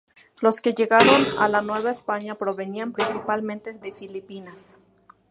Los 0.39 0.61
que 0.61 0.73
llegaron 0.73 1.27
a 1.37 1.47
la 1.47 1.61
Nueva 1.61 1.91
España 1.91 2.33
provenían 2.33 2.91
principalmente 2.91 3.71
de 3.73 3.93
Filipinas. 3.93 4.79